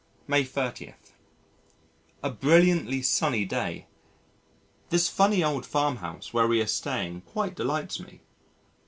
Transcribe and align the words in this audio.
May 0.27 0.43
30. 0.43 0.95
A 2.23 2.29
brilliantly 2.31 3.03
sunny 3.03 3.45
day. 3.45 3.85
This 4.89 5.07
funny 5.07 5.43
old 5.43 5.63
farm 5.63 5.97
house 5.97 6.33
where 6.33 6.47
we 6.47 6.59
are 6.59 6.65
staying 6.65 7.21
quite 7.21 7.53
delights 7.53 7.99
me. 7.99 8.21